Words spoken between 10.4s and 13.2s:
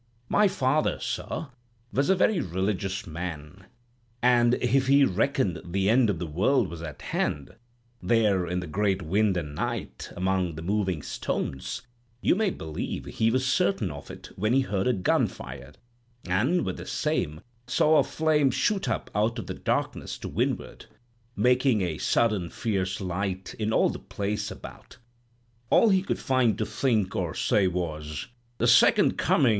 the moving stones—you may believe